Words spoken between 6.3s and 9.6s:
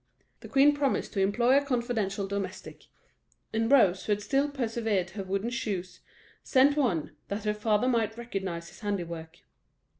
sent one, that her father might recognise his handiwork.